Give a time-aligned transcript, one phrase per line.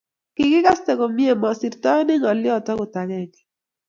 [0.35, 3.39] kikikaste komiei masirtaenech ngolyoo akot akenge